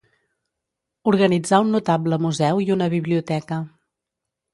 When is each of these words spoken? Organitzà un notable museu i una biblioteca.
Organitzà 1.11 1.59
un 1.65 1.69
notable 1.77 2.19
museu 2.23 2.61
i 2.65 2.73
una 2.77 2.87
biblioteca. 2.95 3.59